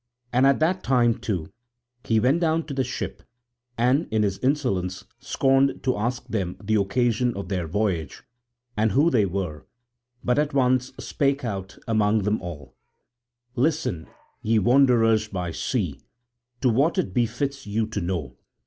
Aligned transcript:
And 0.33 0.47
at 0.47 0.57
that 0.61 0.81
time 0.81 1.13
too 1.19 1.51
he 2.03 2.19
went 2.19 2.41
down 2.41 2.65
to 2.65 2.73
the 2.73 2.83
ship 2.83 3.21
and 3.77 4.07
in 4.09 4.23
his 4.23 4.39
insolence 4.39 5.05
scorned 5.19 5.83
to 5.83 5.95
ask 5.95 6.25
them 6.25 6.57
the 6.59 6.73
occasion 6.73 7.35
of 7.35 7.49
their 7.49 7.67
voyage, 7.67 8.23
and 8.75 8.93
who 8.93 9.11
they 9.11 9.27
were, 9.27 9.67
but 10.23 10.39
at 10.39 10.55
once 10.55 10.91
spake 10.99 11.45
out 11.45 11.77
among 11.87 12.23
them 12.23 12.41
all: 12.41 12.75
"Listen, 13.55 14.07
ye 14.41 14.57
wanderers 14.57 15.27
by 15.27 15.51
sea, 15.51 16.01
to 16.61 16.69
what 16.69 16.97
it 16.97 17.13
befits 17.13 17.67
you 17.67 17.85
to 17.85 18.01
know. 18.01 18.37